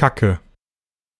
Kacke. 0.00 0.40